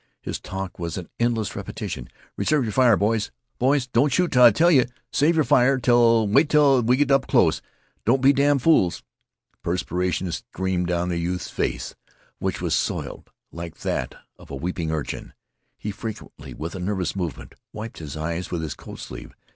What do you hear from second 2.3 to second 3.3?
"Reserve your fire, boys